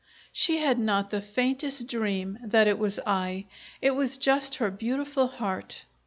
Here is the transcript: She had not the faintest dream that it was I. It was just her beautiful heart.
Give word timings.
She 0.31 0.57
had 0.57 0.79
not 0.79 1.11
the 1.11 1.21
faintest 1.21 1.87
dream 1.87 2.39
that 2.43 2.65
it 2.65 2.79
was 2.79 2.99
I. 3.05 3.45
It 3.83 3.91
was 3.91 4.17
just 4.17 4.55
her 4.55 4.71
beautiful 4.71 5.27
heart. 5.27 5.85